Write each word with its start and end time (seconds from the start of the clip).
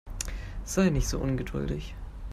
Sei 0.65 0.89
nicht 0.89 1.07
so 1.07 1.19
ungeduldig. 1.19 1.93